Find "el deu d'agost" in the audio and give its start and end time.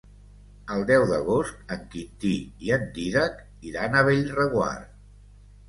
0.75-1.75